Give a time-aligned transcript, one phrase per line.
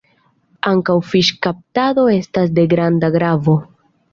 [0.69, 3.59] Ankaŭ fiŝkaptado estas de granda gravo.